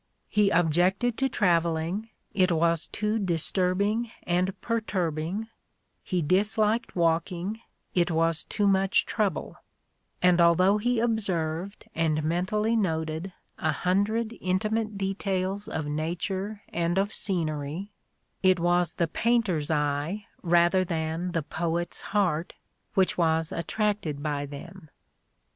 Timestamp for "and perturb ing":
4.23-5.47